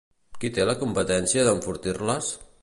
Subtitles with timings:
[0.43, 2.33] Qui té la competència d'enfortir-les?